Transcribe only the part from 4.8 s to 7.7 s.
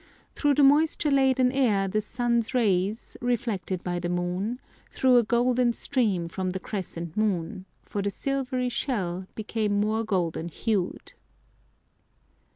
threw a golden stream from the crescent moon,